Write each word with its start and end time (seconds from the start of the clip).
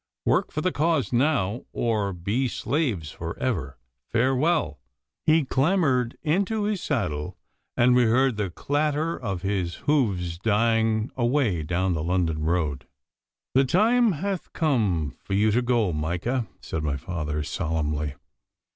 Work 0.25 0.51
for 0.51 0.61
the 0.61 0.71
cause 0.71 1.13
now, 1.13 1.65
or 1.73 2.11
be 2.11 2.47
slaves 2.47 3.11
for 3.11 3.37
ever. 3.37 3.77
Farewell!' 4.09 4.79
He 5.27 5.45
clambered 5.45 6.17
into 6.23 6.63
his 6.63 6.81
saddle, 6.81 7.37
and 7.77 7.93
we 7.93 8.05
heard 8.05 8.35
the 8.35 8.49
clatter 8.49 9.15
of 9.15 9.43
his 9.43 9.75
hoofs 9.85 10.39
dying 10.39 11.11
away 11.15 11.61
down 11.61 11.93
the 11.93 12.01
London 12.01 12.43
road. 12.45 12.87
'The 13.53 13.65
time 13.65 14.13
hath 14.13 14.51
come 14.53 15.11
for 15.23 15.33
you 15.33 15.51
to 15.51 15.61
go, 15.61 15.93
Micah,' 15.93 16.47
said 16.61 16.81
my 16.81 16.97
father 16.97 17.43
solemnly. 17.43 18.15